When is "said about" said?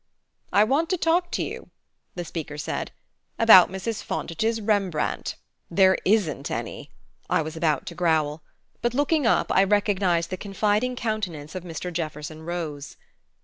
2.57-3.69